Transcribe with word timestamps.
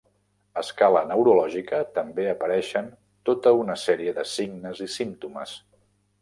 A 0.59 0.61
escala 0.67 1.01
neurològica 1.09 1.81
també 1.97 2.25
apareixen 2.31 2.87
tota 3.31 3.53
una 3.65 3.77
sèrie 3.83 4.15
de 4.21 4.25
signes 4.33 4.83
i 4.87 4.91
símptomes. 4.97 5.55